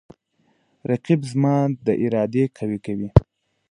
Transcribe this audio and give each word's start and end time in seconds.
رقیب 0.89 1.21
زما 1.31 1.55
د 1.85 1.87
ارادې 2.05 2.43
قوی 2.57 2.77
کوي 2.85 3.09